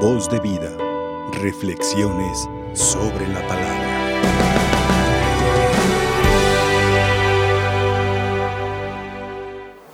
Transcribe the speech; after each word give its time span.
Voz 0.00 0.28
de 0.28 0.38
vida. 0.40 0.70
Reflexiones 1.40 2.46
sobre 2.74 3.26
la 3.28 3.40
palabra. 3.48 3.86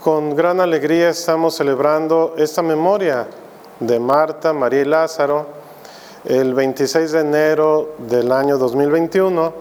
Con 0.01 0.35
gran 0.35 0.59
alegría 0.59 1.09
estamos 1.09 1.55
celebrando 1.55 2.35
esta 2.37 2.61
memoria 2.61 3.27
de 3.79 3.97
Marta, 3.97 4.51
María 4.51 4.81
y 4.81 4.85
Lázaro. 4.85 5.47
El 6.25 6.53
26 6.53 7.13
de 7.13 7.19
enero 7.21 7.95
del 7.99 8.33
año 8.33 8.57
2021, 8.57 9.53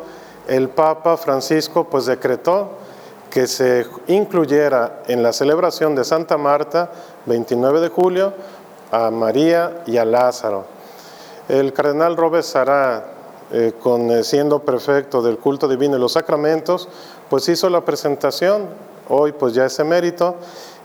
el 0.48 0.70
Papa 0.70 1.16
Francisco 1.16 1.84
pues 1.84 2.06
decretó 2.06 2.82
que 3.30 3.46
se 3.46 3.86
incluyera 4.08 5.04
en 5.06 5.22
la 5.22 5.32
celebración 5.32 5.94
de 5.94 6.04
Santa 6.04 6.36
Marta, 6.36 6.90
29 7.26 7.80
de 7.80 7.88
julio, 7.88 8.34
a 8.92 9.10
María 9.10 9.82
y 9.86 9.96
a 9.96 10.04
Lázaro. 10.04 10.64
El 11.48 11.72
cardenal 11.72 12.16
Robert 12.16 12.44
Sará, 12.44 13.06
eh, 13.50 13.72
con, 13.82 14.10
eh, 14.10 14.22
siendo 14.22 14.60
prefecto 14.60 15.22
del 15.22 15.38
culto 15.38 15.66
divino 15.66 15.96
y 15.96 16.00
los 16.00 16.12
sacramentos, 16.12 16.88
pues 17.28 17.48
hizo 17.48 17.68
la 17.68 17.80
presentación, 17.80 18.68
hoy 19.08 19.32
pues 19.32 19.54
ya 19.54 19.64
ese 19.64 19.82
mérito, 19.82 20.36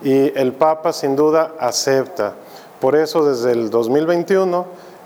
y 0.01 0.37
el 0.37 0.53
Papa 0.53 0.93
sin 0.93 1.15
duda 1.15 1.53
acepta. 1.59 2.33
Por 2.79 2.95
eso 2.95 3.25
desde 3.25 3.51
el 3.51 3.69
2021, 3.69 4.65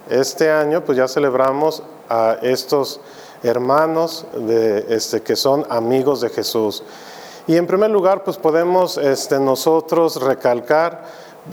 este 0.09 0.51
año, 0.51 0.81
pues 0.81 0.97
ya 0.97 1.07
celebramos 1.07 1.83
a 2.07 2.37
estos 2.41 2.99
hermanos 3.43 4.25
de, 4.33 4.85
este, 4.89 5.21
que 5.21 5.35
son 5.35 5.65
amigos 5.69 6.21
de 6.21 6.29
Jesús. 6.29 6.83
Y 7.47 7.57
en 7.57 7.65
primer 7.65 7.89
lugar, 7.89 8.23
pues 8.23 8.37
podemos 8.37 8.97
este, 8.97 9.39
nosotros 9.39 10.21
recalcar 10.21 11.03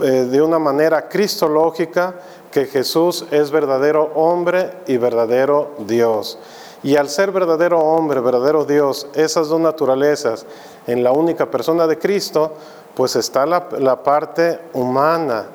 eh, 0.01 0.27
de 0.29 0.41
una 0.41 0.59
manera 0.59 1.09
cristológica 1.09 2.13
que 2.51 2.65
Jesús 2.65 3.25
es 3.31 3.49
verdadero 3.49 4.11
hombre 4.13 4.71
y 4.85 4.97
verdadero 4.97 5.71
Dios. 5.79 6.37
Y 6.83 6.95
al 6.95 7.09
ser 7.09 7.31
verdadero 7.31 7.79
hombre, 7.79 8.21
verdadero 8.21 8.65
Dios, 8.65 9.07
esas 9.15 9.49
dos 9.49 9.59
naturalezas 9.59 10.45
en 10.85 11.03
la 11.03 11.11
única 11.11 11.49
persona 11.49 11.87
de 11.87 11.97
Cristo, 11.97 12.53
pues 12.95 13.15
está 13.15 13.45
la, 13.45 13.67
la 13.79 14.01
parte 14.01 14.59
humana. 14.73 15.47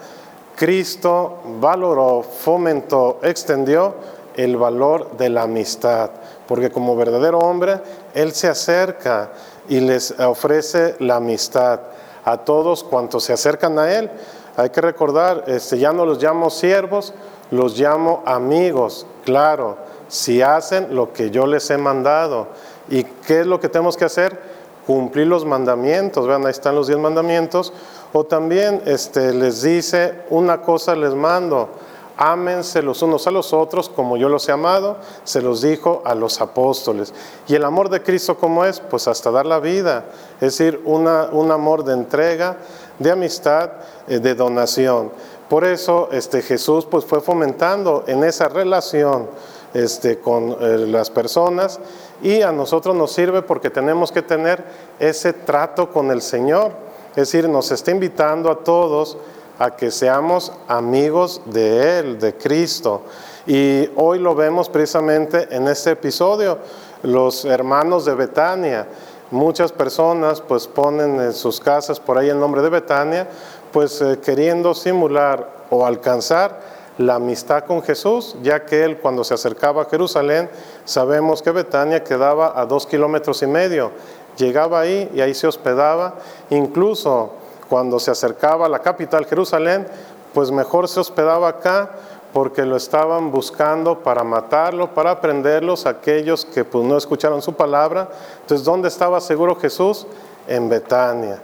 Cristo 0.56 1.38
valoró, 1.60 2.22
fomentó, 2.22 3.20
extendió 3.22 3.94
el 4.34 4.56
valor 4.56 5.16
de 5.16 5.28
la 5.28 5.42
amistad, 5.42 6.10
porque 6.48 6.70
como 6.70 6.96
verdadero 6.96 7.38
hombre, 7.38 7.80
Él 8.14 8.32
se 8.32 8.48
acerca 8.48 9.30
y 9.68 9.78
les 9.78 10.10
ofrece 10.18 10.96
la 10.98 11.16
amistad 11.16 11.80
a 12.24 12.38
todos 12.38 12.84
cuantos 12.84 13.24
se 13.24 13.32
acercan 13.32 13.78
a 13.78 13.92
Él. 13.92 14.10
Hay 14.56 14.70
que 14.70 14.80
recordar, 14.80 15.44
este, 15.46 15.78
ya 15.78 15.92
no 15.92 16.06
los 16.06 16.22
llamo 16.22 16.50
siervos, 16.50 17.12
los 17.50 17.78
llamo 17.78 18.22
amigos, 18.24 19.06
claro, 19.24 19.76
si 20.08 20.42
hacen 20.42 20.94
lo 20.94 21.12
que 21.12 21.30
yo 21.30 21.46
les 21.46 21.70
he 21.70 21.78
mandado. 21.78 22.48
¿Y 22.88 23.04
qué 23.04 23.40
es 23.40 23.46
lo 23.46 23.60
que 23.60 23.68
tenemos 23.68 23.96
que 23.96 24.04
hacer? 24.04 24.38
Cumplir 24.86 25.26
los 25.26 25.44
mandamientos, 25.44 26.26
vean, 26.26 26.44
ahí 26.44 26.50
están 26.50 26.74
los 26.74 26.86
diez 26.86 26.98
mandamientos. 26.98 27.72
O 28.12 28.24
también 28.24 28.82
este, 28.86 29.32
les 29.34 29.62
dice, 29.62 30.22
una 30.30 30.60
cosa 30.60 30.94
les 30.94 31.14
mando, 31.14 31.70
ámense 32.16 32.82
los 32.82 33.02
unos 33.02 33.26
a 33.26 33.30
los 33.30 33.52
otros 33.52 33.88
como 33.88 34.16
yo 34.16 34.28
los 34.28 34.48
he 34.48 34.52
amado, 34.52 34.98
se 35.24 35.42
los 35.42 35.62
dijo 35.62 36.02
a 36.04 36.14
los 36.14 36.40
apóstoles. 36.40 37.12
Y 37.48 37.54
el 37.54 37.64
amor 37.64 37.88
de 37.88 38.02
Cristo 38.02 38.36
como 38.36 38.64
es, 38.64 38.80
pues 38.80 39.08
hasta 39.08 39.30
dar 39.30 39.46
la 39.46 39.58
vida, 39.58 40.06
es 40.36 40.58
decir, 40.58 40.80
un 40.84 41.50
amor 41.50 41.84
de 41.84 41.94
entrega, 41.94 42.58
de 42.98 43.10
amistad, 43.10 43.70
eh, 44.06 44.18
de 44.18 44.34
donación. 44.34 45.10
Por 45.48 45.64
eso 45.64 46.08
este, 46.12 46.42
Jesús 46.42 46.86
pues, 46.86 47.04
fue 47.04 47.20
fomentando 47.20 48.04
en 48.06 48.24
esa 48.24 48.48
relación 48.48 49.28
este, 49.74 50.18
con 50.18 50.56
eh, 50.60 50.86
las 50.88 51.10
personas 51.10 51.80
y 52.22 52.42
a 52.42 52.52
nosotros 52.52 52.94
nos 52.94 53.12
sirve 53.12 53.42
porque 53.42 53.70
tenemos 53.70 54.10
que 54.10 54.22
tener 54.22 54.64
ese 54.98 55.32
trato 55.32 55.92
con 55.92 56.10
el 56.10 56.22
Señor. 56.22 56.72
Es 57.10 57.30
decir, 57.30 57.48
nos 57.48 57.70
está 57.70 57.90
invitando 57.90 58.50
a 58.50 58.64
todos 58.64 59.18
a 59.58 59.76
que 59.76 59.90
seamos 59.90 60.52
amigos 60.68 61.40
de 61.46 61.98
Él, 61.98 62.18
de 62.18 62.34
Cristo. 62.34 63.02
Y 63.46 63.88
hoy 63.96 64.18
lo 64.18 64.34
vemos 64.34 64.68
precisamente 64.68 65.48
en 65.50 65.68
este 65.68 65.92
episodio, 65.92 66.58
los 67.02 67.44
hermanos 67.44 68.04
de 68.04 68.14
Betania. 68.14 68.86
Muchas 69.30 69.72
personas 69.72 70.40
pues 70.40 70.66
ponen 70.66 71.20
en 71.20 71.32
sus 71.32 71.60
casas 71.60 72.00
por 72.00 72.18
ahí 72.18 72.28
el 72.28 72.40
nombre 72.40 72.62
de 72.62 72.68
Betania, 72.68 73.28
pues 73.72 74.00
eh, 74.00 74.18
queriendo 74.24 74.74
simular 74.74 75.48
o 75.70 75.84
alcanzar 75.84 76.60
la 76.98 77.16
amistad 77.16 77.64
con 77.64 77.82
Jesús, 77.82 78.36
ya 78.42 78.64
que 78.64 78.84
él 78.84 78.98
cuando 78.98 79.24
se 79.24 79.34
acercaba 79.34 79.82
a 79.82 79.86
Jerusalén, 79.86 80.48
sabemos 80.84 81.42
que 81.42 81.50
Betania 81.50 82.04
quedaba 82.04 82.58
a 82.58 82.66
dos 82.66 82.86
kilómetros 82.86 83.42
y 83.42 83.46
medio. 83.46 83.90
Llegaba 84.36 84.80
ahí 84.80 85.10
y 85.14 85.20
ahí 85.20 85.34
se 85.34 85.46
hospedaba, 85.46 86.14
incluso 86.50 87.32
cuando 87.68 87.98
se 87.98 88.10
acercaba 88.10 88.66
a 88.66 88.68
la 88.68 88.80
capital, 88.80 89.26
Jerusalén, 89.26 89.86
pues 90.32 90.50
mejor 90.50 90.88
se 90.88 91.00
hospedaba 91.00 91.48
acá 91.48 91.90
porque 92.32 92.64
lo 92.64 92.76
estaban 92.76 93.30
buscando 93.30 94.00
para 94.00 94.24
matarlo, 94.24 94.92
para 94.92 95.20
prenderlos, 95.20 95.86
aquellos 95.86 96.44
que 96.44 96.64
pues, 96.64 96.84
no 96.84 96.96
escucharon 96.96 97.40
su 97.40 97.54
palabra. 97.54 98.08
Entonces, 98.40 98.64
¿dónde 98.64 98.88
estaba 98.88 99.20
seguro 99.20 99.54
Jesús? 99.54 100.06
En 100.48 100.68
Betania. 100.68 101.40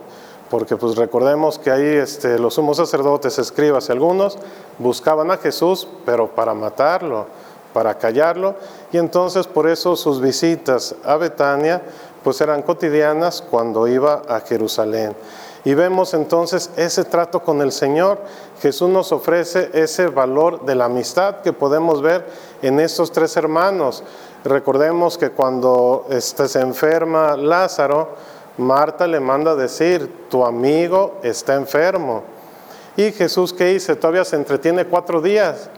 Porque 0.50 0.76
pues 0.76 0.97
recordemos 0.97 1.60
que 1.60 1.70
ahí 1.70 1.84
este, 1.84 2.41
los 2.41 2.54
sumos 2.54 2.78
sacerdotes, 2.78 3.38
escribas 3.38 3.88
y 3.88 3.92
algunos 3.92 4.36
buscaban 4.78 5.30
a 5.30 5.36
Jesús, 5.36 5.86
pero 6.04 6.26
para 6.26 6.54
matarlo, 6.54 7.26
para 7.72 7.97
callarlo. 7.97 8.56
Y 8.91 8.98
entonces 8.98 9.47
por 9.47 9.69
eso 9.69 9.94
sus 9.94 10.20
visitas 10.20 10.97
a 11.04 11.14
Betania 11.14 11.80
pues 12.25 12.41
eran 12.41 12.62
cotidianas 12.62 13.42
cuando 13.42 13.86
iba 13.86 14.22
a 14.28 14.41
Jerusalén. 14.41 15.14
Y 15.65 15.75
vemos 15.75 16.15
entonces 16.15 16.71
ese 16.76 17.04
trato 17.04 17.43
con 17.43 17.60
el 17.60 17.71
Señor. 17.71 18.19
Jesús 18.62 18.88
nos 18.88 19.12
ofrece 19.12 19.71
ese 19.75 20.06
valor 20.06 20.65
de 20.65 20.75
la 20.75 20.87
amistad 20.87 21.41
que 21.43 21.53
podemos 21.53 22.00
ver 22.00 22.26
en 22.62 22.81
estos 22.81 23.12
tres 23.12 23.37
hermanos. 23.37 24.03
Recordemos 24.44 25.19
que 25.19 25.31
cuando 25.31 26.06
este, 26.09 26.48
se 26.48 26.60
enferma 26.60 27.37
Lázaro, 27.37 28.09
Marta 28.56 29.06
le 29.06 29.21
manda 29.21 29.54
decir, 29.54 30.26
tu 30.31 30.44
amigo 30.44 31.19
está 31.22 31.54
enfermo. 31.54 32.22
Y 32.97 33.12
Jesús, 33.12 33.53
¿qué 33.53 33.66
dice? 33.66 33.97
Todavía 33.97 34.25
se 34.25 34.37
entretiene 34.37 34.87
cuatro 34.87 35.21
días. 35.21 35.69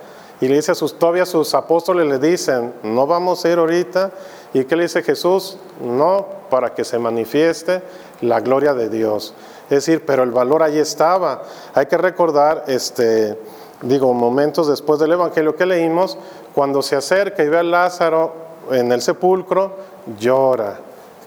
Y 0.42 0.48
le 0.48 0.56
dice 0.56 0.72
a 0.72 0.74
sus, 0.74 0.98
todavía 0.98 1.24
sus 1.24 1.54
apóstoles 1.54 2.04
le 2.04 2.18
dicen, 2.18 2.74
no 2.82 3.06
vamos 3.06 3.44
a 3.44 3.48
ir 3.48 3.58
ahorita. 3.58 4.10
¿Y 4.52 4.64
qué 4.64 4.74
le 4.74 4.82
dice 4.82 5.04
Jesús? 5.04 5.56
No, 5.80 6.26
para 6.50 6.74
que 6.74 6.82
se 6.82 6.98
manifieste 6.98 7.80
la 8.22 8.40
gloria 8.40 8.74
de 8.74 8.88
Dios. 8.88 9.34
Es 9.66 9.86
decir, 9.86 10.04
pero 10.04 10.24
el 10.24 10.32
valor 10.32 10.64
ahí 10.64 10.80
estaba. 10.80 11.44
Hay 11.74 11.86
que 11.86 11.96
recordar, 11.96 12.64
este, 12.66 13.38
digo, 13.82 14.12
momentos 14.14 14.66
después 14.66 14.98
del 14.98 15.12
Evangelio 15.12 15.54
que 15.54 15.64
leímos, 15.64 16.18
cuando 16.56 16.82
se 16.82 16.96
acerca 16.96 17.44
y 17.44 17.48
ve 17.48 17.58
a 17.58 17.62
Lázaro 17.62 18.32
en 18.72 18.90
el 18.90 19.00
sepulcro, 19.00 19.76
llora. 20.18 20.80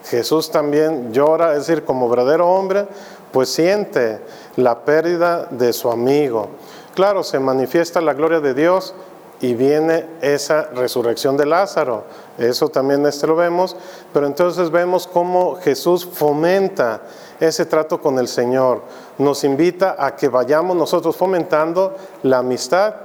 Jesús 0.04 0.52
también 0.52 1.14
llora, 1.14 1.54
es 1.54 1.68
decir, 1.68 1.86
como 1.86 2.10
verdadero 2.10 2.50
hombre, 2.50 2.86
pues 3.36 3.50
siente 3.50 4.22
la 4.56 4.86
pérdida 4.86 5.48
de 5.52 5.74
su 5.74 5.92
amigo. 5.92 6.48
Claro, 6.94 7.22
se 7.22 7.38
manifiesta 7.38 8.00
la 8.00 8.14
gloria 8.14 8.40
de 8.40 8.54
Dios 8.54 8.94
y 9.42 9.56
viene 9.56 10.06
esa 10.22 10.70
resurrección 10.74 11.36
de 11.36 11.46
Lázaro. 11.46 12.06
Eso 12.38 12.70
también 12.70 13.06
este 13.06 13.28
lo 13.28 13.36
vemos, 13.36 13.76
pero 14.14 14.26
entonces 14.26 14.72
vemos 14.72 15.06
cómo 15.06 15.58
Jesús 15.58 16.06
fomenta 16.06 17.02
ese 17.38 17.66
trato 17.66 18.00
con 18.00 18.20
el 18.20 18.30
Señor. 18.30 18.84
Nos 19.18 19.44
invita 19.44 19.98
a 20.00 20.16
que 20.16 20.30
vayamos 20.30 20.78
nosotros 20.78 21.18
fomentando 21.18 21.94
la 22.24 22.38
amistad. 22.38 22.96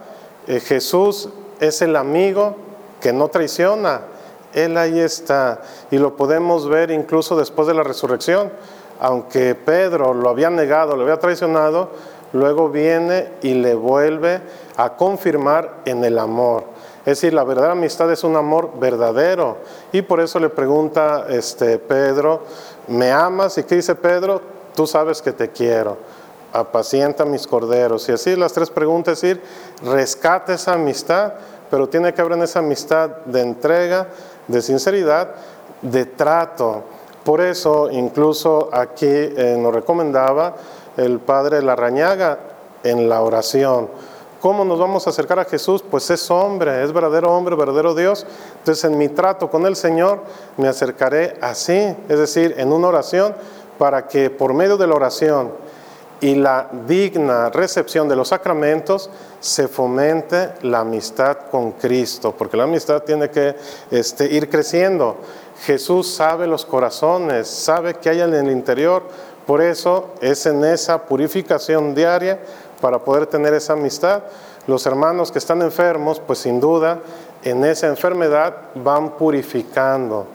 Eh, 0.47 0.61
Jesús 0.61 1.29
es 1.59 1.83
el 1.83 1.97
amigo 1.97 2.55
que 3.01 3.13
no 3.13 3.27
traiciona. 3.27 4.03
Él 4.53 4.77
ahí 4.77 5.01
está. 5.01 5.61
Y 5.91 5.99
lo 5.99 6.15
podemos 6.15 6.69
ver 6.69 6.93
incluso 6.93 7.37
después 7.37 7.67
de 7.67 7.75
la 7.75 7.83
resurrección. 7.83 8.53
Aunque 9.01 9.55
Pedro 9.55 10.15
lo 10.15 10.29
había 10.29 10.51
negado, 10.51 10.95
lo 10.95 11.03
había 11.03 11.19
traicionado, 11.19 11.91
luego 12.33 12.69
viene 12.69 13.31
y 13.43 13.55
le 13.55 13.75
vuelve 13.75 14.41
a 14.77 14.95
confirmar 14.97 15.79
en 15.85 16.05
el 16.05 16.19
amor. 16.19 16.65
Es 17.01 17.21
decir, 17.21 17.33
la 17.33 17.45
verdadera 17.45 17.73
amistad 17.73 18.13
es 18.13 18.25
un 18.25 18.37
amor 18.37 18.79
verdadero. 18.79 19.57
Y 19.91 20.03
por 20.03 20.21
eso 20.21 20.39
le 20.39 20.51
pregunta 20.51 21.27
este, 21.31 21.79
Pedro, 21.79 22.43
¿me 22.89 23.11
amas? 23.11 23.57
¿Y 23.57 23.63
qué 23.65 23.77
dice 23.77 23.95
Pedro? 23.95 24.43
Tú 24.75 24.87
sabes 24.87 25.23
que 25.23 25.33
te 25.33 25.49
quiero. 25.49 25.97
Apacienta 26.53 27.25
mis 27.25 27.47
corderos. 27.47 28.07
Y 28.09 28.13
así 28.13 28.37
las 28.37 28.53
tres 28.53 28.69
preguntas, 28.69 29.15
es 29.15 29.23
decir, 29.23 29.43
rescata 29.83 30.53
esa 30.53 30.75
amistad, 30.75 31.33
pero 31.71 31.89
tiene 31.89 32.13
que 32.13 32.21
haber 32.21 32.35
en 32.35 32.43
esa 32.43 32.59
amistad 32.59 33.09
de 33.25 33.41
entrega, 33.41 34.09
de 34.47 34.61
sinceridad, 34.61 35.31
de 35.81 36.05
trato. 36.05 36.85
Por 37.25 37.41
eso, 37.41 37.91
incluso 37.91 38.71
aquí 38.73 39.07
eh, 39.07 39.57
nos 39.59 39.75
recomendaba 39.75 40.55
el 40.97 41.21
padre 41.21 41.63
Larrañaga 41.63 42.39
en 42.83 43.09
la 43.09 43.21
oración 43.21 43.89
¿Cómo 44.41 44.65
nos 44.65 44.79
vamos 44.79 45.07
a 45.07 45.11
acercar 45.11 45.39
a 45.39 45.45
Jesús? 45.45 45.85
Pues 45.89 46.09
es 46.09 46.31
hombre, 46.31 46.83
es 46.83 46.95
verdadero 46.95 47.31
hombre, 47.31 47.55
verdadero 47.55 47.95
Dios. 47.95 48.27
Entonces 48.61 48.83
en 48.85 48.97
mi 48.97 49.11
trato 49.11 49.51
con 49.51 49.67
el 49.67 49.77
Señor 49.77 50.23
me 50.57 50.67
acercaré 50.67 51.37
así, 51.43 51.95
es 52.09 52.19
decir, 52.19 52.55
en 52.57 52.73
una 52.73 52.89
oración, 52.89 53.35
para 53.77 54.09
que 54.09 54.31
por 54.31 54.55
medio 54.55 54.79
de 54.79 54.87
la 54.87 54.95
oración 54.95 55.53
y 56.23 56.37
la 56.37 56.71
digna 56.87 57.51
recepción 57.51 58.09
de 58.09 58.17
los 58.17 58.29
sacramentos 58.29 59.11
se 59.41 59.69
fomente 59.69 60.53
la 60.63 60.81
amistad 60.81 61.37
con 61.51 61.73
Cristo, 61.73 62.35
porque 62.37 62.57
la 62.57 62.65
amistad 62.65 63.03
tiene 63.03 63.29
que 63.29 63.55
este, 63.91 64.25
ir 64.25 64.49
creciendo. 64.49 65.19
Jesús 65.65 66.15
sabe 66.15 66.47
los 66.47 66.65
corazones, 66.65 67.49
sabe 67.49 67.95
que 67.95 68.09
hay 68.09 68.21
en 68.21 68.33
el 68.35 68.51
interior, 68.51 69.03
por 69.47 69.61
eso 69.61 70.09
es 70.21 70.47
en 70.47 70.65
esa 70.65 71.05
purificación 71.05 71.95
diaria 71.95 72.41
para 72.81 72.99
poder 72.99 73.27
tener 73.27 73.53
esa 73.53 73.75
amistad. 73.75 74.23
Los 74.67 74.87
hermanos 74.87 75.31
que 75.31 75.39
están 75.39 75.61
enfermos, 75.63 76.21
pues 76.21 76.39
sin 76.39 76.61
duda, 76.61 77.01
en 77.43 77.65
esa 77.65 77.89
enfermedad 77.89 78.55
van 78.75 79.17
purificando, 79.17 80.27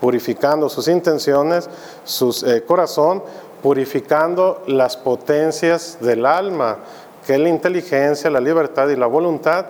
purificando 0.00 0.68
sus 0.68 0.88
intenciones, 0.88 1.68
su 2.04 2.30
eh, 2.46 2.62
corazón, 2.66 3.22
purificando 3.62 4.62
las 4.66 4.96
potencias 4.96 5.98
del 6.00 6.26
alma, 6.26 6.78
que 7.26 7.34
es 7.34 7.40
la 7.40 7.48
inteligencia, 7.48 8.30
la 8.30 8.40
libertad 8.40 8.88
y 8.88 8.96
la 8.96 9.06
voluntad, 9.06 9.66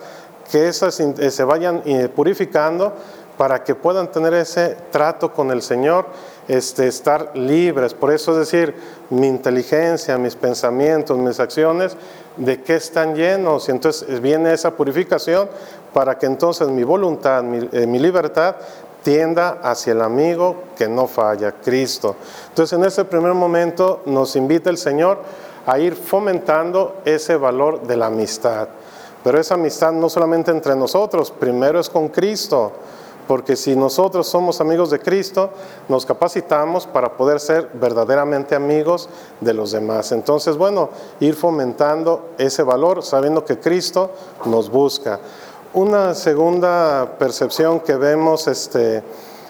que 0.51 0.67
esas 0.67 0.99
eh, 0.99 1.31
se 1.31 1.43
vayan 1.43 1.81
eh, 1.85 2.09
purificando 2.13 2.93
para 3.37 3.63
que 3.63 3.75
puedan 3.75 4.11
tener 4.11 4.33
ese 4.33 4.77
trato 4.91 5.33
con 5.33 5.51
el 5.51 5.61
Señor, 5.61 6.05
este, 6.47 6.87
estar 6.87 7.31
libres. 7.35 7.93
Por 7.93 8.11
eso 8.11 8.31
es 8.33 8.49
decir, 8.49 8.75
mi 9.09 9.27
inteligencia, 9.27 10.17
mis 10.17 10.35
pensamientos, 10.35 11.17
mis 11.17 11.39
acciones, 11.39 11.95
¿de 12.37 12.61
qué 12.61 12.75
están 12.75 13.15
llenos? 13.15 13.67
Y 13.67 13.71
entonces 13.71 14.21
viene 14.21 14.53
esa 14.53 14.71
purificación 14.71 15.49
para 15.93 16.17
que 16.17 16.25
entonces 16.25 16.67
mi 16.67 16.83
voluntad, 16.83 17.43
mi, 17.43 17.69
eh, 17.71 17.87
mi 17.87 17.99
libertad 17.99 18.55
tienda 19.03 19.59
hacia 19.61 19.93
el 19.93 20.01
amigo 20.01 20.63
que 20.77 20.87
no 20.87 21.07
falla, 21.07 21.51
Cristo. 21.51 22.15
Entonces 22.49 22.77
en 22.77 22.85
ese 22.85 23.03
primer 23.05 23.33
momento 23.33 24.01
nos 24.05 24.35
invita 24.35 24.69
el 24.69 24.77
Señor 24.77 25.19
a 25.65 25.79
ir 25.79 25.95
fomentando 25.95 26.97
ese 27.05 27.35
valor 27.35 27.81
de 27.83 27.97
la 27.97 28.07
amistad. 28.07 28.67
Pero 29.23 29.39
esa 29.39 29.53
amistad 29.53 29.91
no 29.91 30.09
solamente 30.09 30.51
entre 30.51 30.75
nosotros, 30.75 31.31
primero 31.31 31.79
es 31.79 31.89
con 31.89 32.09
Cristo 32.09 32.73
porque 33.27 33.55
si 33.55 33.75
nosotros 33.75 34.27
somos 34.27 34.59
amigos 34.61 34.89
de 34.89 34.99
Cristo, 34.99 35.49
nos 35.87 36.05
capacitamos 36.05 36.85
para 36.87 37.15
poder 37.15 37.39
ser 37.39 37.69
verdaderamente 37.73 38.55
amigos 38.55 39.09
de 39.39 39.53
los 39.53 39.71
demás. 39.71 40.11
Entonces, 40.11 40.57
bueno, 40.57 40.89
ir 41.19 41.35
fomentando 41.35 42.29
ese 42.37 42.63
valor 42.63 43.03
sabiendo 43.03 43.45
que 43.45 43.59
Cristo 43.59 44.11
nos 44.45 44.69
busca. 44.69 45.19
Una 45.73 46.13
segunda 46.13 47.15
percepción 47.17 47.79
que 47.79 47.95
vemos 47.95 48.47
este, 48.47 49.03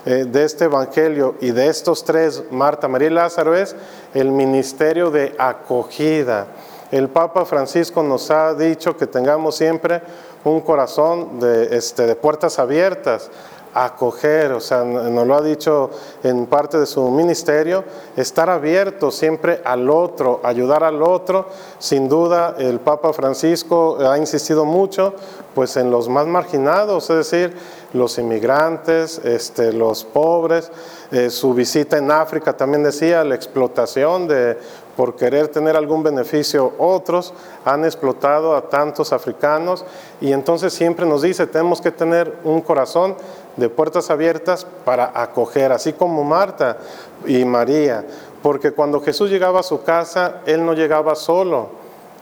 eh, 0.05 0.25
de 0.25 0.43
este 0.43 0.65
Evangelio 0.65 1.35
y 1.41 1.51
de 1.51 1.67
estos 1.67 2.03
tres, 2.03 2.43
Marta, 2.51 2.87
María 2.87 3.07
y 3.07 3.11
Lázaro, 3.11 3.55
es 3.55 3.75
el 4.13 4.31
ministerio 4.31 5.11
de 5.11 5.35
acogida. 5.37 6.47
El 6.91 7.09
Papa 7.09 7.43
Francisco 7.43 8.03
nos 8.03 8.29
ha 8.29 8.53
dicho 8.53 8.95
que 8.95 9.07
tengamos 9.07 9.55
siempre 9.55 10.01
un 10.43 10.61
corazón 10.61 11.39
de, 11.39 11.75
este, 11.75 12.05
de 12.05 12.15
puertas 12.15 12.59
abiertas 12.59 13.31
acoger, 13.73 14.51
o 14.51 14.59
sea, 14.59 14.83
nos 14.83 15.25
lo 15.25 15.35
ha 15.35 15.41
dicho 15.41 15.89
en 16.23 16.45
parte 16.45 16.79
de 16.79 16.85
su 16.85 17.09
ministerio, 17.09 17.83
estar 18.15 18.49
abierto 18.49 19.11
siempre 19.11 19.61
al 19.63 19.89
otro, 19.89 20.41
ayudar 20.43 20.83
al 20.83 21.01
otro. 21.01 21.47
Sin 21.79 22.07
duda, 22.07 22.55
el 22.57 22.79
Papa 22.79 23.13
Francisco 23.13 23.97
ha 23.99 24.17
insistido 24.17 24.65
mucho 24.65 25.13
pues 25.53 25.77
en 25.77 25.91
los 25.91 26.09
más 26.09 26.25
marginados, 26.25 27.09
es 27.11 27.29
decir, 27.29 27.55
los 27.93 28.17
inmigrantes, 28.17 29.19
este, 29.23 29.71
los 29.71 30.03
pobres. 30.03 30.71
Eh, 31.11 31.29
su 31.29 31.53
visita 31.53 31.97
en 31.97 32.09
África 32.09 32.53
también 32.53 32.81
decía 32.81 33.23
la 33.23 33.35
explotación 33.35 34.27
de 34.27 34.57
por 34.95 35.15
querer 35.15 35.47
tener 35.47 35.75
algún 35.75 36.03
beneficio 36.03 36.73
otros, 36.77 37.33
han 37.65 37.83
explotado 37.85 38.55
a 38.55 38.69
tantos 38.69 39.11
africanos 39.11 39.85
y 40.21 40.31
entonces 40.31 40.73
siempre 40.73 41.05
nos 41.05 41.21
dice, 41.21 41.47
tenemos 41.47 41.81
que 41.81 41.91
tener 41.91 42.35
un 42.43 42.61
corazón 42.61 43.15
de 43.57 43.69
puertas 43.69 44.09
abiertas 44.09 44.65
para 44.85 45.11
acoger, 45.13 45.71
así 45.71 45.93
como 45.93 46.23
Marta 46.23 46.77
y 47.25 47.43
María, 47.45 48.05
porque 48.41 48.71
cuando 48.71 49.01
Jesús 49.01 49.29
llegaba 49.29 49.61
a 49.61 49.63
su 49.63 49.83
casa, 49.83 50.41
Él 50.45 50.65
no 50.65 50.73
llegaba 50.73 51.15
solo, 51.15 51.69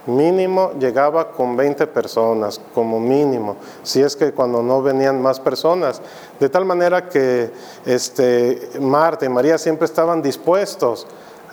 mínimo 0.05 0.71
llegaba 0.79 1.31
con 1.31 1.55
20 1.55 1.87
personas, 1.87 2.59
como 2.73 2.99
mínimo, 2.99 3.57
si 3.83 4.01
es 4.01 4.15
que 4.15 4.31
cuando 4.31 4.61
no 4.61 4.81
venían 4.81 5.21
más 5.21 5.39
personas, 5.39 6.01
de 6.39 6.49
tal 6.49 6.65
manera 6.65 7.07
que 7.09 7.51
este, 7.85 8.69
Marta 8.79 9.25
y 9.25 9.29
María 9.29 9.57
siempre 9.57 9.85
estaban 9.85 10.21
dispuestos 10.21 11.07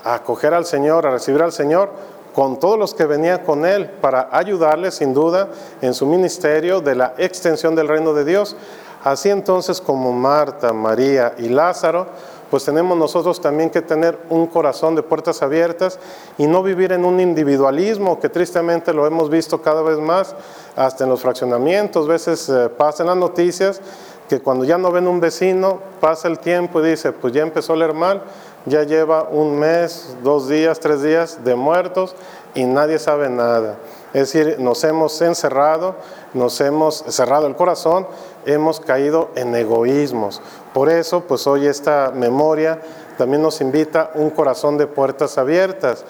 a 0.04 0.14
acoger 0.14 0.54
al 0.54 0.64
Señor, 0.64 1.06
a 1.06 1.10
recibir 1.10 1.42
al 1.42 1.52
Señor, 1.52 1.90
con 2.34 2.58
todos 2.60 2.78
los 2.78 2.94
que 2.94 3.06
venían 3.06 3.40
con 3.44 3.66
Él, 3.66 3.88
para 3.88 4.28
ayudarle 4.30 4.90
sin 4.90 5.12
duda 5.12 5.48
en 5.80 5.94
su 5.94 6.06
ministerio 6.06 6.80
de 6.80 6.94
la 6.94 7.14
extensión 7.18 7.74
del 7.74 7.88
reino 7.88 8.14
de 8.14 8.24
Dios. 8.24 8.56
Así 9.02 9.30
entonces 9.30 9.80
como 9.80 10.12
Marta, 10.12 10.72
María 10.72 11.34
y 11.38 11.48
Lázaro, 11.48 12.06
pues 12.50 12.64
tenemos 12.64 12.96
nosotros 12.96 13.40
también 13.40 13.70
que 13.70 13.82
tener 13.82 14.18
un 14.30 14.46
corazón 14.46 14.94
de 14.94 15.02
puertas 15.02 15.42
abiertas 15.42 15.98
y 16.38 16.46
no 16.46 16.62
vivir 16.62 16.92
en 16.92 17.04
un 17.04 17.20
individualismo 17.20 18.18
que 18.20 18.28
tristemente 18.28 18.92
lo 18.92 19.06
hemos 19.06 19.28
visto 19.28 19.60
cada 19.60 19.82
vez 19.82 19.98
más, 19.98 20.34
hasta 20.74 21.04
en 21.04 21.10
los 21.10 21.20
fraccionamientos, 21.20 22.06
veces 22.06 22.48
eh, 22.48 22.68
pasan 22.68 23.08
las 23.08 23.16
noticias 23.16 23.80
que 24.28 24.40
cuando 24.40 24.64
ya 24.64 24.78
no 24.78 24.92
ven 24.92 25.08
un 25.08 25.20
vecino, 25.20 25.78
pasa 26.00 26.28
el 26.28 26.38
tiempo 26.38 26.80
y 26.80 26.90
dice, 26.90 27.12
pues 27.12 27.32
ya 27.32 27.42
empezó 27.42 27.72
a 27.72 27.76
leer 27.76 27.94
mal, 27.94 28.22
ya 28.66 28.82
lleva 28.82 29.24
un 29.24 29.58
mes, 29.58 30.16
dos 30.22 30.48
días, 30.48 30.80
tres 30.80 31.02
días 31.02 31.44
de 31.44 31.54
muertos 31.54 32.14
y 32.54 32.64
nadie 32.64 32.98
sabe 32.98 33.28
nada. 33.28 33.76
Es 34.12 34.32
decir, 34.32 34.56
nos 34.58 34.82
hemos 34.84 35.20
encerrado, 35.20 35.94
nos 36.34 36.60
hemos 36.60 37.04
cerrado 37.08 37.46
el 37.46 37.56
corazón, 37.56 38.06
hemos 38.46 38.80
caído 38.80 39.28
en 39.34 39.54
egoísmos. 39.54 40.40
Por 40.72 40.88
eso, 40.88 41.20
pues 41.20 41.46
hoy 41.46 41.66
esta 41.66 42.10
memoria 42.14 42.80
también 43.18 43.42
nos 43.42 43.60
invita 43.60 44.10
un 44.14 44.30
corazón 44.30 44.78
de 44.78 44.86
puertas 44.86 45.36
abiertas. 45.36 46.04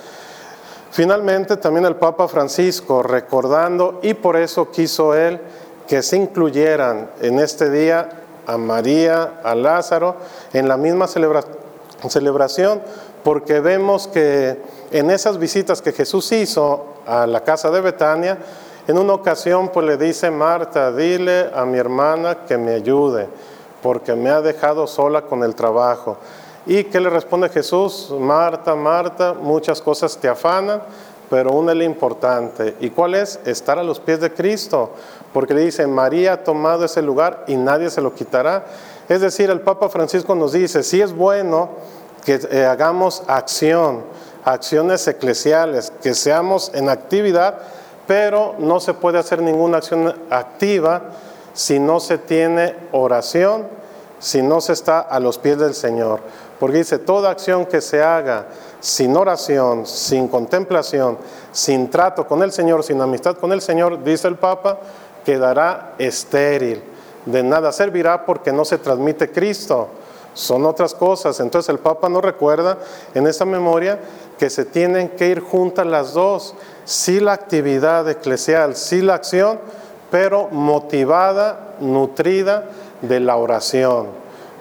Finalmente, 0.91 1.57
también 1.57 1.87
el 1.87 1.97
Papa 1.97 2.29
Francisco, 2.29 3.03
recordando, 3.03 3.99
y 4.03 4.15
por 4.15 4.37
eso 4.37 4.71
quiso 4.71 5.15
él 5.15 5.41
que 5.87 6.03
se 6.03 6.17
incluyeran 6.17 7.11
en 7.21 7.41
este 7.41 7.71
día 7.71 8.09
a 8.47 8.57
María, 8.57 9.41
a 9.43 9.55
Lázaro, 9.55 10.17
en 10.53 10.69
la 10.69 10.77
misma 10.77 11.07
celebración, 11.07 11.58
porque 13.25 13.61
vemos 13.61 14.07
que 14.07 14.61
en 14.91 15.11
esas 15.11 15.39
visitas 15.39 15.83
que 15.83 15.93
Jesús 15.93 16.31
hizo 16.33 16.85
a 17.07 17.27
la 17.27 17.43
casa 17.43 17.71
de 17.71 17.81
Betania, 17.81 18.39
en 18.87 18.97
una 18.99 19.13
ocasión 19.13 19.69
pues 19.69 19.87
le 19.87 19.97
dice 19.97 20.31
Marta, 20.31 20.93
dile 20.93 21.51
a 21.55 21.65
mi 21.65 21.79
hermana 21.79 22.47
que 22.47 22.57
me 22.57 22.75
ayude, 22.75 23.29
porque 23.83 24.15
me 24.15 24.31
ha 24.31 24.41
dejado 24.41 24.87
sola 24.87 25.23
con 25.23 25.43
el 25.43 25.55
trabajo. 25.55 26.17
¿Y 26.65 26.85
qué 26.85 27.01
le 27.01 27.11
responde 27.11 27.49
Jesús? 27.49 28.15
Marta, 28.19 28.75
Marta, 28.75 29.35
muchas 29.35 29.81
cosas 29.81 30.17
te 30.17 30.29
afanan, 30.29 30.83
pero 31.29 31.53
una 31.53 31.73
es 31.73 31.79
la 31.79 31.85
importante. 31.85 32.77
¿Y 32.81 32.91
cuál 32.91 33.15
es? 33.15 33.41
Estar 33.45 33.79
a 33.79 33.83
los 33.83 34.01
pies 34.01 34.21
de 34.21 34.33
Cristo, 34.33 34.91
porque 35.33 35.55
le 35.55 35.63
dice, 35.63 35.87
María 35.87 36.35
ha 36.35 36.45
tomado 36.45 36.85
ese 36.85 37.03
lugar 37.03 37.45
y 37.47 37.57
nadie 37.57 37.91
se 37.91 38.01
lo 38.01 38.15
quitará. 38.15 38.65
Es 39.09 39.21
decir, 39.23 39.49
el 39.51 39.61
Papa 39.61 39.89
Francisco 39.89 40.35
nos 40.35 40.53
dice, 40.53 40.83
si 40.83 41.01
es 41.01 41.15
bueno 41.15 41.71
que 42.25 42.41
eh, 42.51 42.67
hagamos 42.67 43.23
acción, 43.27 44.05
acciones 44.45 45.07
eclesiales, 45.09 45.93
que 46.03 46.15
seamos 46.15 46.71
en 46.75 46.91
actividad, 46.91 47.59
pero 48.07 48.55
no 48.59 48.81
se 48.81 48.95
puede 48.95 49.19
hacer 49.19 49.41
ninguna 49.41 49.79
acción 49.79 50.15
activa 50.31 51.11
si 51.55 51.79
no 51.79 52.01
se 52.01 52.19
tiene 52.19 52.75
oración, 52.93 53.67
si 54.19 54.43
no 54.43 54.61
se 54.61 54.75
está 54.75 55.01
a 55.01 55.21
los 55.21 55.39
pies 55.39 55.59
del 55.59 55.75
Señor. 55.75 56.21
Porque 56.61 56.79
dice, 56.79 56.99
toda 56.99 57.31
acción 57.31 57.67
que 57.67 57.81
se 57.81 58.03
haga 58.03 58.47
sin 58.81 59.17
oración, 59.17 59.87
sin 59.87 60.29
contemplación, 60.29 61.19
sin 61.53 61.89
trato 61.89 62.27
con 62.27 62.43
el 62.43 62.53
Señor, 62.53 62.85
sin 62.85 63.01
amistad 63.01 63.37
con 63.37 63.53
el 63.53 63.61
Señor, 63.61 64.03
dice 64.03 64.29
el 64.29 64.37
Papa, 64.37 64.79
quedará 65.25 65.95
estéril. 65.99 66.98
De 67.27 67.43
nada 67.43 67.73
servirá 67.73 68.25
porque 68.25 68.53
no 68.53 68.65
se 68.65 68.79
transmite 68.79 69.31
Cristo. 69.31 69.89
Son 70.35 70.65
otras 70.67 70.95
cosas. 70.95 71.41
Entonces 71.41 71.69
el 71.69 71.79
Papa 71.79 72.09
nos 72.09 72.23
recuerda 72.23 72.79
en 73.15 73.27
esa 73.27 73.45
memoria 73.45 73.99
que 74.39 74.51
se 74.51 74.65
tienen 74.65 75.09
que 75.11 75.29
ir 75.29 75.41
juntas 75.41 75.87
las 75.87 76.13
dos 76.13 76.55
sí 76.89 77.21
la 77.21 77.35
actividad 77.35 78.09
eclesial, 78.09 78.75
sí 78.75 79.03
la 79.03 79.15
acción, 79.15 79.61
pero 80.11 80.49
motivada, 80.49 81.75
nutrida 81.81 82.65
de 83.03 83.21
la 83.21 83.37
oración, 83.37 84.07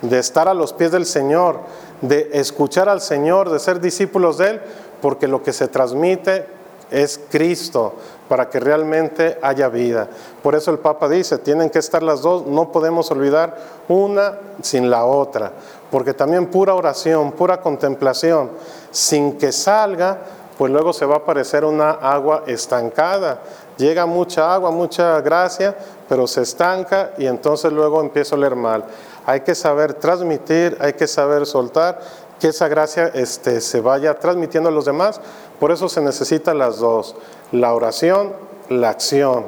de 0.01 0.19
estar 0.19 0.49
a 0.49 0.53
los 0.53 0.73
pies 0.73 0.91
del 0.91 1.05
Señor, 1.05 1.61
de 2.01 2.29
escuchar 2.33 2.89
al 2.89 2.99
Señor, 2.99 3.49
de 3.49 3.59
ser 3.59 3.79
discípulos 3.79 4.39
de 4.39 4.49
Él, 4.49 4.61
porque 5.01 5.29
lo 5.29 5.41
que 5.41 5.53
se 5.53 5.69
transmite 5.69 6.45
es 6.91 7.17
Cristo, 7.29 7.93
para 8.27 8.49
que 8.49 8.59
realmente 8.59 9.37
haya 9.41 9.69
vida. 9.69 10.07
Por 10.43 10.55
eso 10.55 10.71
el 10.71 10.79
Papa 10.79 11.07
dice, 11.07 11.37
tienen 11.37 11.69
que 11.69 11.79
estar 11.79 12.03
las 12.03 12.21
dos, 12.21 12.45
no 12.45 12.71
podemos 12.71 13.09
olvidar 13.11 13.57
una 13.87 14.37
sin 14.61 14.89
la 14.89 15.05
otra, 15.05 15.51
porque 15.89 16.13
también 16.13 16.47
pura 16.47 16.73
oración, 16.73 17.31
pura 17.31 17.61
contemplación, 17.61 18.51
sin 18.91 19.37
que 19.37 19.51
salga, 19.51 20.17
pues 20.57 20.71
luego 20.71 20.91
se 20.91 21.05
va 21.05 21.17
a 21.17 21.25
parecer 21.25 21.63
una 21.63 21.91
agua 21.91 22.43
estancada. 22.47 23.41
Llega 23.77 24.07
mucha 24.07 24.53
agua, 24.53 24.71
mucha 24.71 25.21
gracia, 25.21 25.75
pero 26.09 26.25
se 26.25 26.41
estanca 26.41 27.11
y 27.17 27.27
entonces 27.27 27.71
luego 27.71 28.01
empieza 28.01 28.33
a 28.35 28.39
oler 28.39 28.55
mal. 28.55 28.85
Hay 29.25 29.41
que 29.41 29.53
saber 29.53 29.93
transmitir, 29.93 30.75
hay 30.81 30.93
que 30.93 31.05
saber 31.05 31.45
soltar, 31.45 31.99
que 32.39 32.47
esa 32.47 32.67
gracia 32.67 33.11
este, 33.13 33.61
se 33.61 33.81
vaya 33.81 34.17
transmitiendo 34.17 34.69
a 34.69 34.71
los 34.71 34.85
demás. 34.85 35.21
Por 35.59 35.71
eso 35.71 35.89
se 35.89 36.01
necesitan 36.01 36.57
las 36.57 36.77
dos, 36.77 37.15
la 37.51 37.73
oración, 37.73 38.33
la 38.69 38.89
acción. 38.89 39.45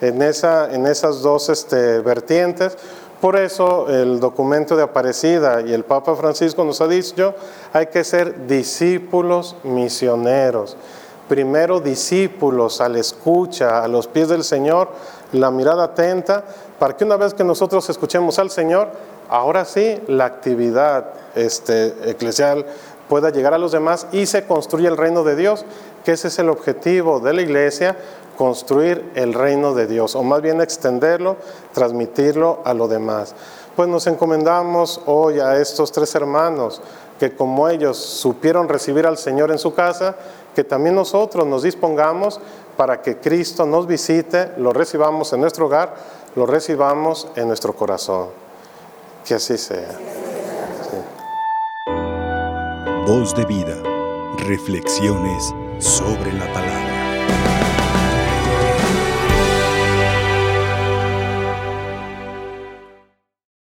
En, 0.00 0.22
esa, 0.22 0.72
en 0.72 0.86
esas 0.86 1.20
dos 1.20 1.48
este, 1.48 2.00
vertientes, 2.00 2.76
por 3.20 3.36
eso 3.36 3.88
el 3.90 4.18
documento 4.18 4.76
de 4.76 4.82
Aparecida 4.82 5.60
y 5.60 5.74
el 5.74 5.84
Papa 5.84 6.16
Francisco 6.16 6.64
nos 6.64 6.80
ha 6.80 6.88
dicho, 6.88 7.34
hay 7.72 7.86
que 7.88 8.02
ser 8.02 8.46
discípulos 8.46 9.56
misioneros. 9.62 10.76
Primero 11.28 11.80
discípulos 11.80 12.80
a 12.80 12.88
la 12.88 12.98
escucha, 12.98 13.84
a 13.84 13.88
los 13.88 14.06
pies 14.08 14.28
del 14.30 14.42
Señor, 14.42 14.88
la 15.32 15.50
mirada 15.50 15.84
atenta, 15.84 16.44
para 16.78 16.96
que 16.96 17.04
una 17.04 17.16
vez 17.16 17.34
que 17.34 17.44
nosotros 17.44 17.88
escuchemos 17.90 18.38
al 18.38 18.50
Señor, 18.50 18.88
ahora 19.28 19.66
sí 19.66 20.00
la 20.08 20.24
actividad 20.24 21.10
este, 21.34 21.94
eclesial 22.10 22.64
pueda 23.10 23.30
llegar 23.30 23.52
a 23.52 23.58
los 23.58 23.72
demás 23.72 24.06
y 24.12 24.24
se 24.26 24.46
construye 24.46 24.86
el 24.86 24.96
reino 24.96 25.24
de 25.24 25.34
Dios, 25.34 25.66
que 26.04 26.12
ese 26.12 26.28
es 26.28 26.38
el 26.38 26.48
objetivo 26.48 27.18
de 27.18 27.32
la 27.32 27.42
iglesia, 27.42 27.98
construir 28.38 29.10
el 29.16 29.34
reino 29.34 29.74
de 29.74 29.88
Dios, 29.88 30.14
o 30.14 30.22
más 30.22 30.40
bien 30.40 30.60
extenderlo, 30.60 31.36
transmitirlo 31.74 32.60
a 32.64 32.72
lo 32.72 32.86
demás. 32.86 33.34
Pues 33.74 33.88
nos 33.88 34.06
encomendamos 34.06 35.00
hoy 35.06 35.40
a 35.40 35.56
estos 35.56 35.90
tres 35.90 36.14
hermanos 36.14 36.80
que 37.18 37.34
como 37.34 37.68
ellos 37.68 37.98
supieron 37.98 38.68
recibir 38.68 39.06
al 39.06 39.18
Señor 39.18 39.50
en 39.50 39.58
su 39.58 39.74
casa, 39.74 40.14
que 40.54 40.62
también 40.62 40.94
nosotros 40.94 41.46
nos 41.46 41.64
dispongamos 41.64 42.40
para 42.76 43.02
que 43.02 43.18
Cristo 43.18 43.66
nos 43.66 43.88
visite, 43.88 44.52
lo 44.56 44.72
recibamos 44.72 45.32
en 45.32 45.40
nuestro 45.40 45.66
hogar, 45.66 45.94
lo 46.36 46.46
recibamos 46.46 47.26
en 47.34 47.48
nuestro 47.48 47.74
corazón. 47.74 48.28
Que 49.26 49.34
así 49.34 49.58
sea. 49.58 50.19
Voz 53.12 53.34
de 53.34 53.44
vida. 53.44 53.82
Reflexiones 54.38 55.52
sobre 55.80 56.32
la 56.32 56.46
palabra. 56.52 57.59